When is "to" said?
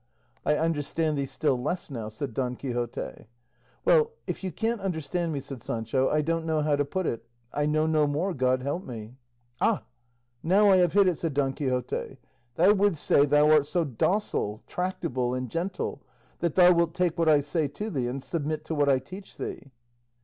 6.75-6.83, 17.67-17.91, 18.65-18.73